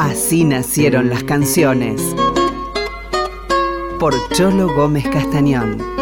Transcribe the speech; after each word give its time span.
Así 0.00 0.44
nacieron 0.44 1.10
las 1.10 1.24
canciones. 1.24 2.16
Por 3.98 4.14
Cholo 4.30 4.74
Gómez 4.74 5.06
Castañón. 5.06 5.99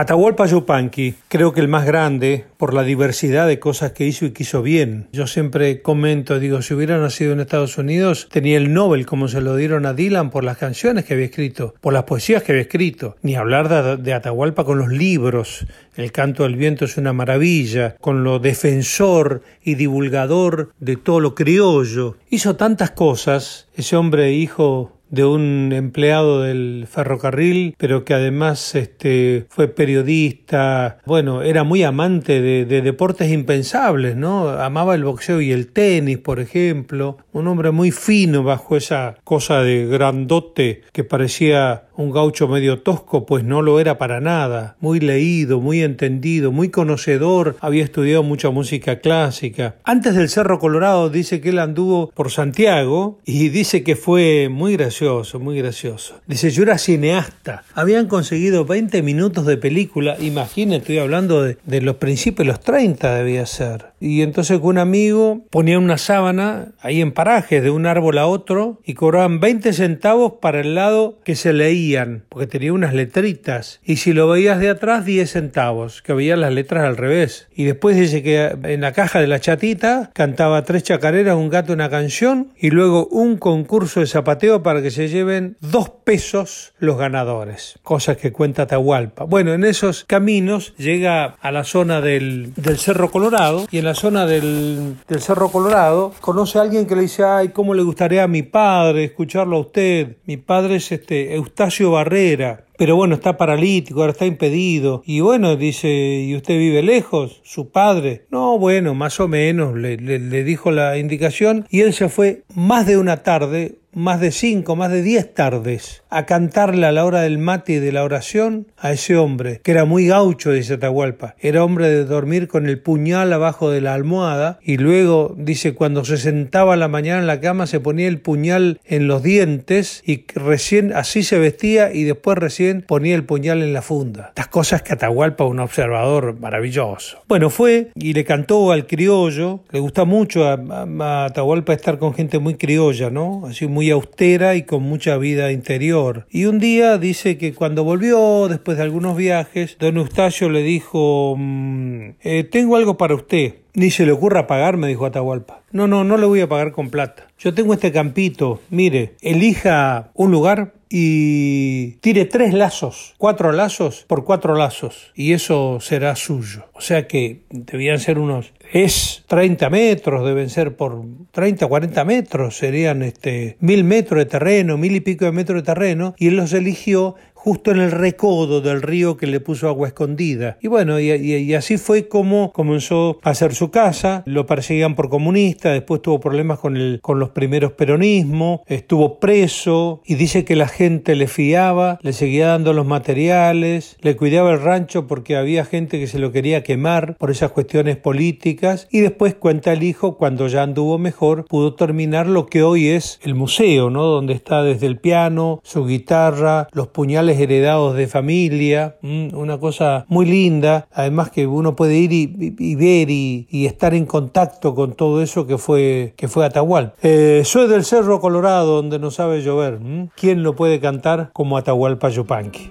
Atahualpa 0.00 0.46
Yupanqui, 0.46 1.16
creo 1.28 1.52
que 1.52 1.60
el 1.60 1.68
más 1.68 1.84
grande 1.84 2.46
por 2.56 2.72
la 2.72 2.84
diversidad 2.84 3.46
de 3.46 3.58
cosas 3.58 3.92
que 3.92 4.06
hizo 4.06 4.24
y 4.24 4.30
que 4.30 4.44
hizo 4.44 4.62
bien. 4.62 5.08
Yo 5.12 5.26
siempre 5.26 5.82
comento, 5.82 6.38
digo, 6.38 6.62
si 6.62 6.72
hubiera 6.72 6.96
nacido 6.96 7.34
en 7.34 7.40
Estados 7.40 7.76
Unidos, 7.76 8.26
tenía 8.32 8.56
el 8.56 8.72
Nobel 8.72 9.04
como 9.04 9.28
se 9.28 9.42
lo 9.42 9.56
dieron 9.56 9.84
a 9.84 9.92
Dylan 9.92 10.30
por 10.30 10.42
las 10.42 10.56
canciones 10.56 11.04
que 11.04 11.12
había 11.12 11.26
escrito, 11.26 11.74
por 11.82 11.92
las 11.92 12.04
poesías 12.04 12.42
que 12.42 12.52
había 12.52 12.62
escrito. 12.62 13.16
Ni 13.20 13.34
hablar 13.34 13.68
de, 13.68 14.02
de 14.02 14.14
Atahualpa 14.14 14.64
con 14.64 14.78
los 14.78 14.88
libros. 14.88 15.66
El 15.96 16.12
canto 16.12 16.44
del 16.44 16.56
viento 16.56 16.86
es 16.86 16.96
una 16.96 17.12
maravilla, 17.12 17.96
con 18.00 18.24
lo 18.24 18.38
defensor 18.38 19.42
y 19.62 19.74
divulgador 19.74 20.72
de 20.80 20.96
todo 20.96 21.20
lo 21.20 21.34
criollo. 21.34 22.16
Hizo 22.30 22.56
tantas 22.56 22.92
cosas, 22.92 23.68
ese 23.76 23.96
hombre 23.96 24.32
hijo 24.32 24.99
de 25.10 25.24
un 25.24 25.72
empleado 25.72 26.42
del 26.42 26.86
ferrocarril, 26.88 27.74
pero 27.78 28.04
que 28.04 28.14
además 28.14 28.74
este, 28.74 29.46
fue 29.48 29.68
periodista, 29.68 30.98
bueno, 31.04 31.42
era 31.42 31.64
muy 31.64 31.82
amante 31.82 32.40
de, 32.40 32.64
de, 32.64 32.80
deportes 32.80 33.30
impensables, 33.30 34.16
¿no? 34.16 34.48
Amaba 34.48 34.94
el 34.94 35.04
boxeo 35.04 35.40
y 35.40 35.52
el 35.52 35.72
tenis, 35.72 36.18
por 36.18 36.40
ejemplo, 36.40 37.18
un 37.32 37.48
hombre 37.48 37.70
muy 37.70 37.90
fino 37.90 38.42
bajo 38.42 38.76
esa 38.76 39.16
cosa 39.24 39.62
de 39.62 39.86
grandote 39.86 40.82
que 40.92 41.04
parecía 41.04 41.84
un 42.00 42.10
gaucho 42.10 42.48
medio 42.48 42.80
tosco, 42.80 43.26
pues 43.26 43.44
no 43.44 43.62
lo 43.62 43.80
era 43.80 43.98
para 43.98 44.20
nada, 44.20 44.76
muy 44.80 45.00
leído, 45.00 45.60
muy 45.60 45.82
entendido, 45.82 46.52
muy 46.52 46.68
conocedor, 46.70 47.56
había 47.60 47.84
estudiado 47.84 48.22
mucha 48.22 48.50
música 48.50 49.00
clásica. 49.00 49.76
Antes 49.84 50.14
del 50.14 50.28
Cerro 50.28 50.58
Colorado 50.58 51.10
dice 51.10 51.40
que 51.40 51.50
él 51.50 51.58
anduvo 51.58 52.10
por 52.10 52.30
Santiago 52.30 53.18
y 53.24 53.48
dice 53.50 53.82
que 53.82 53.96
fue 53.96 54.48
muy 54.50 54.76
gracioso, 54.76 55.38
muy 55.38 55.58
gracioso. 55.58 56.20
Dice, 56.26 56.50
yo 56.50 56.62
era 56.62 56.78
cineasta, 56.78 57.64
habían 57.74 58.06
conseguido 58.06 58.64
20 58.64 59.02
minutos 59.02 59.46
de 59.46 59.56
película, 59.56 60.16
imagínate, 60.20 60.78
estoy 60.78 60.98
hablando 60.98 61.42
de, 61.42 61.58
de 61.64 61.80
los 61.80 61.96
principios 61.96 62.40
los 62.44 62.60
30 62.60 63.14
debía 63.14 63.46
ser. 63.46 63.89
Y 64.00 64.22
entonces 64.22 64.58
con 64.58 64.70
un 64.70 64.78
amigo 64.78 65.44
ponía 65.50 65.78
una 65.78 65.98
sábana 65.98 66.72
ahí 66.80 67.00
en 67.00 67.12
parajes 67.12 67.62
de 67.62 67.70
un 67.70 67.86
árbol 67.86 68.18
a 68.18 68.26
otro 68.26 68.80
y 68.84 68.94
cobraban 68.94 69.40
20 69.40 69.72
centavos 69.72 70.34
para 70.40 70.60
el 70.60 70.74
lado 70.74 71.18
que 71.22 71.36
se 71.36 71.52
leían, 71.52 72.24
porque 72.28 72.46
tenía 72.46 72.72
unas 72.72 72.94
letritas. 72.94 73.80
Y 73.84 73.96
si 73.96 74.12
lo 74.12 74.28
veías 74.28 74.58
de 74.58 74.70
atrás, 74.70 75.04
10 75.04 75.30
centavos, 75.30 76.02
que 76.02 76.14
veías 76.14 76.38
las 76.38 76.52
letras 76.52 76.84
al 76.84 76.96
revés. 76.96 77.48
Y 77.54 77.64
después 77.64 77.96
dice 77.96 78.22
que 78.22 78.56
en 78.62 78.80
la 78.80 78.92
caja 78.92 79.20
de 79.20 79.26
la 79.26 79.40
chatita 79.40 80.10
cantaba 80.14 80.64
tres 80.64 80.82
chacareras, 80.82 81.36
un 81.36 81.50
gato, 81.50 81.72
una 81.72 81.90
canción 81.90 82.52
y 82.56 82.70
luego 82.70 83.06
un 83.06 83.36
concurso 83.36 84.00
de 84.00 84.06
zapateo 84.06 84.62
para 84.62 84.82
que 84.82 84.90
se 84.90 85.08
lleven 85.08 85.56
dos 85.60 85.90
pesos 85.90 86.72
los 86.78 86.96
ganadores. 86.96 87.78
Cosas 87.82 88.16
que 88.16 88.32
cuenta 88.32 88.66
Tahualpa. 88.66 89.24
Bueno, 89.24 89.52
en 89.52 89.64
esos 89.64 90.04
caminos 90.04 90.74
llega 90.76 91.36
a 91.40 91.52
la 91.52 91.64
zona 91.64 92.00
del, 92.00 92.52
del 92.56 92.78
Cerro 92.78 93.10
Colorado 93.10 93.66
y 93.70 93.78
en 93.78 93.84
la 93.84 93.89
zona 93.94 94.26
del, 94.26 94.96
del, 95.08 95.20
Cerro 95.20 95.50
Colorado, 95.50 96.12
conoce 96.20 96.58
a 96.58 96.62
alguien 96.62 96.86
que 96.86 96.96
le 96.96 97.02
dice, 97.02 97.24
ay, 97.24 97.48
¿cómo 97.48 97.74
le 97.74 97.82
gustaría 97.82 98.24
a 98.24 98.28
mi 98.28 98.42
padre 98.42 99.04
escucharlo 99.04 99.56
a 99.56 99.60
usted? 99.60 100.16
Mi 100.24 100.36
padre 100.36 100.76
es 100.76 100.92
este 100.92 101.34
Eustacio 101.34 101.90
Barrera, 101.92 102.64
pero 102.80 102.96
bueno, 102.96 103.16
está 103.16 103.36
paralítico, 103.36 104.00
ahora 104.00 104.12
está 104.12 104.24
impedido. 104.24 105.02
Y 105.04 105.20
bueno, 105.20 105.56
dice, 105.56 105.90
¿y 105.90 106.34
usted 106.34 106.56
vive 106.56 106.82
lejos? 106.82 107.42
¿Su 107.44 107.68
padre? 107.68 108.24
No, 108.30 108.58
bueno, 108.58 108.94
más 108.94 109.20
o 109.20 109.28
menos, 109.28 109.76
le, 109.76 109.98
le, 109.98 110.44
dijo 110.44 110.70
la 110.70 110.96
indicación 110.96 111.66
y 111.68 111.82
él 111.82 111.92
se 111.92 112.08
fue 112.08 112.44
más 112.54 112.86
de 112.86 112.96
una 112.96 113.18
tarde, 113.18 113.80
más 113.92 114.18
de 114.20 114.30
cinco, 114.30 114.76
más 114.76 114.90
de 114.90 115.02
diez 115.02 115.34
tardes 115.34 116.02
a 116.10 116.26
cantarle 116.26 116.86
a 116.86 116.92
la 116.92 117.04
hora 117.04 117.22
del 117.22 117.38
mate 117.38 117.74
y 117.74 117.78
de 117.78 117.92
la 117.92 118.04
oración 118.04 118.66
a 118.76 118.92
ese 118.92 119.16
hombre, 119.16 119.60
que 119.62 119.70
era 119.70 119.84
muy 119.84 120.06
gaucho, 120.06 120.52
dice 120.52 120.74
Atahualpa. 120.74 121.36
Era 121.38 121.64
hombre 121.64 121.88
de 121.88 122.04
dormir 122.04 122.48
con 122.48 122.66
el 122.66 122.80
puñal 122.80 123.32
abajo 123.32 123.70
de 123.70 123.80
la 123.80 123.94
almohada 123.94 124.58
y 124.62 124.76
luego, 124.76 125.34
dice, 125.38 125.74
cuando 125.74 126.04
se 126.04 126.18
sentaba 126.18 126.74
a 126.74 126.76
la 126.76 126.88
mañana 126.88 127.20
en 127.20 127.26
la 127.26 127.40
cama 127.40 127.66
se 127.66 127.80
ponía 127.80 128.08
el 128.08 128.20
puñal 128.20 128.80
en 128.84 129.06
los 129.06 129.22
dientes 129.22 130.02
y 130.04 130.24
recién 130.34 130.92
así 130.92 131.22
se 131.22 131.38
vestía 131.38 131.92
y 131.92 132.04
después 132.04 132.38
recién 132.38 132.69
ponía 132.86 133.14
el 133.14 133.24
puñal 133.24 133.62
en 133.62 133.72
la 133.72 133.82
funda. 133.82 134.28
Estas 134.28 134.48
cosas 134.48 134.82
que 134.82 134.92
Atahualpa, 134.92 135.44
un 135.44 135.60
observador 135.60 136.38
maravilloso. 136.38 137.18
Bueno, 137.28 137.50
fue 137.50 137.90
y 137.94 138.12
le 138.12 138.24
cantó 138.24 138.72
al 138.72 138.86
criollo, 138.86 139.60
le 139.70 139.80
gusta 139.80 140.04
mucho 140.04 140.46
a, 140.46 141.24
Atahualpa 141.26 141.72
estar 141.72 141.98
con 141.98 142.14
gente 142.14 142.38
muy 142.38 142.54
criolla, 142.54 143.10
¿no? 143.10 143.46
Así 143.46 143.66
muy 143.66 143.90
austera 143.90 144.54
y 144.54 144.62
con 144.62 144.82
mucha 144.82 145.16
vida 145.16 145.52
interior. 145.52 146.26
Y 146.30 146.46
un 146.46 146.58
día 146.58 146.98
dice 146.98 147.38
que 147.38 147.54
cuando 147.54 147.84
volvió, 147.84 148.48
después 148.48 148.76
de 148.76 148.84
algunos 148.84 149.16
viajes, 149.16 149.76
don 149.78 149.96
Eustacio 149.96 150.48
le 150.48 150.62
dijo, 150.62 151.34
mmm, 151.36 152.10
eh, 152.22 152.44
tengo 152.44 152.76
algo 152.76 152.96
para 152.96 153.14
usted. 153.14 153.54
Ni 153.72 153.90
se 153.90 154.04
le 154.04 154.12
ocurra 154.12 154.48
pagarme, 154.48 154.88
dijo 154.88 155.06
Atahualpa. 155.06 155.60
No, 155.70 155.86
no, 155.86 156.02
no 156.02 156.16
le 156.16 156.26
voy 156.26 156.40
a 156.40 156.48
pagar 156.48 156.72
con 156.72 156.90
plata. 156.90 157.26
Yo 157.38 157.54
tengo 157.54 157.72
este 157.72 157.92
campito, 157.92 158.60
mire, 158.68 159.14
elija 159.22 160.10
un 160.14 160.32
lugar 160.32 160.74
y 160.92 161.92
tire 162.00 162.24
tres 162.24 162.52
lazos, 162.52 163.14
cuatro 163.16 163.52
lazos 163.52 164.04
por 164.08 164.24
cuatro 164.24 164.56
lazos, 164.56 165.12
y 165.14 165.32
eso 165.32 165.78
será 165.80 166.16
suyo. 166.16 166.64
O 166.74 166.80
sea 166.80 167.06
que 167.06 167.42
debían 167.48 168.00
ser 168.00 168.18
unos, 168.18 168.52
es 168.72 169.22
30 169.28 169.70
metros, 169.70 170.26
deben 170.26 170.50
ser 170.50 170.74
por 170.74 171.00
30, 171.30 171.68
40 171.68 172.04
metros, 172.04 172.56
serían 172.56 173.02
este, 173.02 173.56
mil 173.60 173.84
metros 173.84 174.18
de 174.18 174.26
terreno, 174.26 174.76
mil 174.76 174.96
y 174.96 175.00
pico 175.00 175.24
de 175.26 175.32
metros 175.32 175.62
de 175.62 175.66
terreno, 175.66 176.14
y 176.18 176.26
él 176.26 176.36
los 176.36 176.52
eligió 176.52 177.14
justo 177.42 177.70
en 177.70 177.80
el 177.80 177.90
recodo 177.90 178.60
del 178.60 178.82
río 178.82 179.16
que 179.16 179.26
le 179.26 179.40
puso 179.40 179.66
agua 179.66 179.88
escondida. 179.88 180.58
Y 180.60 180.68
bueno, 180.68 181.00
y, 181.00 181.10
y, 181.10 181.54
así 181.54 181.78
fue 181.78 182.06
como 182.06 182.52
comenzó 182.52 183.18
a 183.22 183.30
hacer 183.30 183.54
su 183.54 183.70
casa, 183.70 184.22
lo 184.26 184.44
perseguían 184.44 184.94
por 184.94 185.08
comunista, 185.08 185.72
después 185.72 186.02
tuvo 186.02 186.20
problemas 186.20 186.58
con, 186.58 186.76
el, 186.76 187.00
con 187.00 187.18
los 187.18 187.30
primeros 187.30 187.72
peronismos, 187.72 188.60
estuvo 188.66 189.18
preso 189.18 190.02
y 190.04 190.16
dice 190.16 190.44
que 190.44 190.54
la 190.54 190.68
gente 190.68 191.16
le 191.16 191.28
fiaba, 191.28 191.98
le 192.02 192.12
seguía 192.12 192.48
dando 192.48 192.74
los 192.74 192.86
materiales, 192.86 193.96
le 194.02 194.16
cuidaba 194.16 194.52
el 194.52 194.60
rancho 194.60 195.06
porque 195.06 195.36
había 195.36 195.64
gente 195.64 195.98
que 195.98 196.06
se 196.06 196.18
lo 196.18 196.32
quería 196.32 196.62
quemar 196.62 197.16
por 197.16 197.30
esas 197.30 197.52
cuestiones 197.52 197.96
políticas 197.96 198.86
y 198.90 199.00
después 199.00 199.34
cuenta 199.34 199.72
el 199.72 199.82
hijo 199.82 200.18
cuando 200.18 200.46
ya 200.48 200.62
anduvo 200.62 200.98
mejor 200.98 201.46
pudo 201.46 201.74
terminar 201.74 202.26
lo 202.26 202.46
que 202.46 202.62
hoy 202.62 202.88
es 202.88 203.18
el 203.22 203.34
museo, 203.34 203.88
¿no? 203.88 204.04
Donde 204.04 204.34
está 204.34 204.62
desde 204.62 204.86
el 204.86 204.98
piano, 204.98 205.60
su 205.64 205.86
guitarra, 205.86 206.68
los 206.72 206.88
puñales 206.88 207.29
heredados 207.38 207.96
de 207.96 208.06
familia, 208.06 208.96
una 209.02 209.58
cosa 209.58 210.04
muy 210.08 210.26
linda, 210.26 210.86
además 210.92 211.30
que 211.30 211.46
uno 211.46 211.76
puede 211.76 211.96
ir 211.96 212.12
y, 212.12 212.54
y 212.58 212.74
ver 212.74 213.10
y, 213.10 213.46
estar 213.70 213.94
en 213.94 214.06
contacto 214.06 214.74
con 214.74 214.94
todo 214.94 215.22
eso 215.22 215.46
que 215.46 215.58
fue, 215.58 216.14
que 216.16 216.28
fue 216.28 216.44
Atahual. 216.44 216.94
Eh, 217.02 217.42
soy 217.44 217.68
del 217.68 217.84
Cerro 217.84 218.20
Colorado 218.20 218.76
donde 218.76 218.98
no 218.98 219.10
sabe 219.10 219.42
llover. 219.42 219.78
¿Quién 220.16 220.42
lo 220.42 220.56
puede 220.56 220.80
cantar 220.80 221.30
como 221.32 221.56
Atahualpa 221.56 222.08
Yupanqui? 222.08 222.70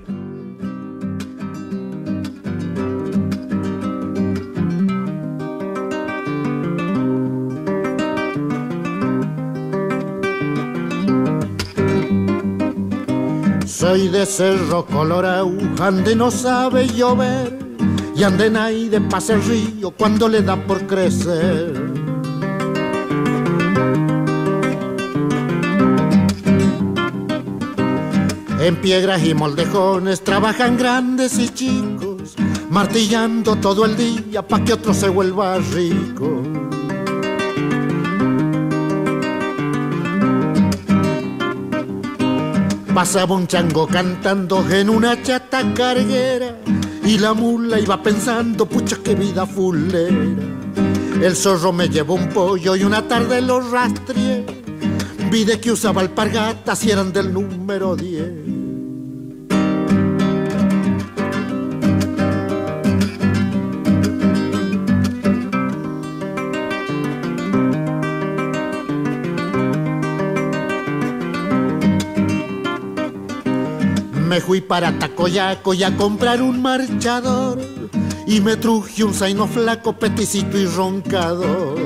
Soy 13.80 14.10
de 14.10 14.26
Cerro 14.26 14.86
Colorado, 14.86 15.54
ande 15.80 16.14
no 16.14 16.30
sabe 16.32 16.86
llover, 16.86 17.58
y 18.14 18.24
ande 18.24 18.50
de 18.50 19.00
pasa 19.00 19.36
el 19.36 19.42
río 19.42 19.92
cuando 19.92 20.28
le 20.28 20.42
da 20.42 20.58
por 20.58 20.86
crecer. 20.86 21.82
En 28.60 28.76
piedras 28.82 29.24
y 29.24 29.34
moldejones 29.34 30.26
trabajan 30.26 30.76
grandes 30.76 31.40
y 31.40 31.48
chicos, 31.48 32.36
martillando 32.70 33.56
todo 33.56 33.86
el 33.86 33.96
día 33.96 34.46
pa' 34.46 34.62
que 34.62 34.74
otro 34.74 34.94
se 34.94 35.08
vuelva 35.08 35.58
rico. 35.58 36.44
Pasaba 43.00 43.34
un 43.34 43.48
chango 43.48 43.88
cantando 43.88 44.70
en 44.70 44.90
una 44.90 45.24
chata 45.24 45.74
carguera 45.74 46.58
y 47.06 47.18
la 47.18 47.34
mula 47.34 47.80
iba 47.80 48.04
pensando, 48.04 48.66
pucha 48.66 48.98
qué 49.02 49.16
vida 49.16 49.46
fulera. 49.46 50.18
El 51.22 51.34
zorro 51.34 51.72
me 51.72 51.88
llevó 51.88 52.16
un 52.16 52.28
pollo 52.28 52.76
y 52.76 52.84
una 52.84 53.08
tarde 53.08 53.42
lo 53.42 53.62
rastrié. 53.62 54.46
Vi 55.32 55.46
de 55.46 55.62
que 55.62 55.72
usaba 55.72 56.02
alpargatas 56.02 56.84
y 56.84 56.92
eran 56.92 57.14
del 57.14 57.32
número 57.32 57.96
10. 57.96 58.49
Me 74.40 74.46
fui 74.46 74.62
para 74.62 74.98
Tacoyaco 74.98 75.74
y 75.74 75.84
a 75.84 75.98
comprar 75.98 76.42
un 76.42 76.62
marchador 76.62 77.60
y 78.26 78.40
me 78.40 78.56
truje 78.56 79.04
un 79.04 79.14
zaino 79.14 79.48
flaco, 79.48 79.92
peticito 79.92 80.58
y 80.58 80.66
roncador. 80.66 81.78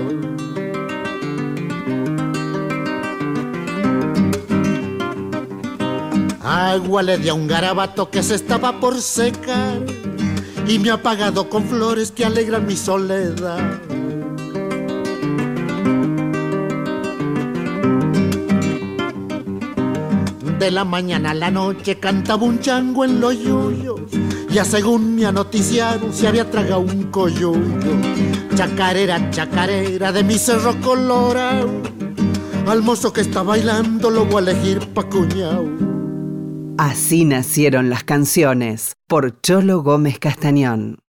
Agua 6.44 7.02
le 7.02 7.18
di 7.18 7.30
a 7.30 7.34
un 7.34 7.48
garabato 7.48 8.12
que 8.12 8.22
se 8.22 8.36
estaba 8.36 8.80
por 8.80 9.02
secar 9.02 9.84
y 10.68 10.78
me 10.78 10.92
ha 10.92 10.96
apagado 10.96 11.50
con 11.50 11.64
flores 11.64 12.12
que 12.12 12.24
alegran 12.24 12.68
mi 12.68 12.78
soledad. 12.78 13.83
De 20.64 20.72
la 20.72 20.86
mañana 20.86 21.32
a 21.32 21.34
la 21.34 21.52
noche 21.52 22.00
cantaba 22.00 22.44
un 22.44 22.62
chango 22.62 23.04
en 23.04 23.20
los 23.20 23.38
yuyos. 23.38 24.00
Ya 24.50 24.64
según 24.64 25.14
me 25.14 25.30
noticiaron 25.30 26.14
se 26.14 26.26
había 26.26 26.50
tragado 26.50 26.80
un 26.80 27.12
coyuyo. 27.12 27.60
Chacarera, 28.56 29.30
chacarera 29.30 30.14
de 30.14 30.24
mi 30.24 30.38
cerro 30.38 30.80
colorado. 30.80 31.70
Al 32.66 32.82
mozo 32.82 33.12
que 33.12 33.20
está 33.20 33.44
bailando 33.44 34.10
lo 34.10 34.24
voy 34.24 34.38
a 34.38 34.52
elegir 34.52 34.80
pa' 34.94 35.04
cuñao. 35.04 35.68
Así 36.78 37.26
nacieron 37.26 37.90
las 37.90 38.06
canciones 38.06 38.96
por 39.08 39.42
Cholo 39.42 39.84
Gómez 39.84 40.18
Castañón. 40.18 41.00